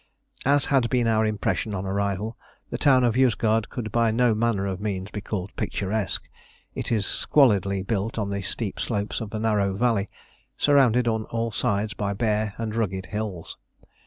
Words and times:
As 0.47 0.65
had 0.65 0.89
been 0.89 1.05
our 1.05 1.27
impression 1.27 1.75
on 1.75 1.85
arrival, 1.85 2.35
the 2.71 2.79
town 2.79 3.03
of 3.03 3.13
Yozgad 3.15 3.69
could 3.69 3.91
by 3.91 4.09
no 4.09 4.33
manner 4.33 4.65
of 4.65 4.81
means 4.81 5.11
be 5.11 5.21
called 5.21 5.55
picturesque. 5.55 6.27
It 6.73 6.91
is 6.91 7.05
squalidly 7.05 7.85
built 7.85 8.17
on 8.17 8.31
the 8.31 8.41
steep 8.41 8.79
slopes 8.79 9.21
of 9.21 9.31
a 9.31 9.37
narrow 9.37 9.75
valley, 9.75 10.09
surrounded 10.57 11.07
on 11.07 11.25
all 11.25 11.51
sides 11.51 11.93
by 11.93 12.13
bare 12.13 12.55
and 12.57 12.75
rugged 12.75 13.05
hills. 13.05 13.59